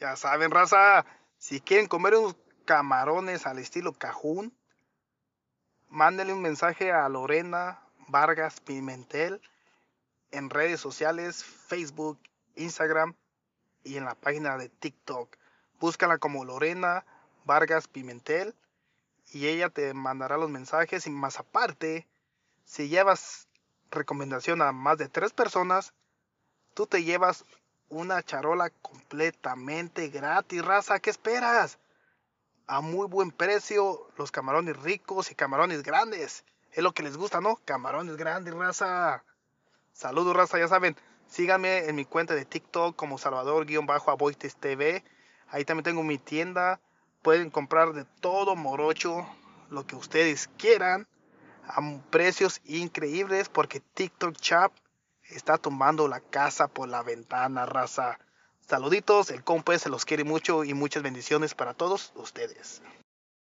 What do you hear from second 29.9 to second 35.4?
gratis, raza. ¿Qué esperas? A muy buen precio, los camarones ricos y